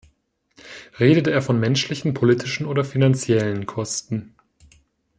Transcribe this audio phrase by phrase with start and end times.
[0.99, 4.33] Redet er von menschlichen, politischen oder finanziellen Kosten?